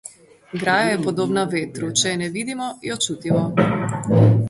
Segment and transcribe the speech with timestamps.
[0.61, 3.49] Graja je podobna vetru: če je ne vidimo, jo čutimo.